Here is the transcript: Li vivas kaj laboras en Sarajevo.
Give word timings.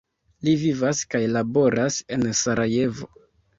Li 0.45 0.55
vivas 0.61 1.01
kaj 1.11 1.21
laboras 1.35 2.01
en 2.19 2.27
Sarajevo. 2.43 3.15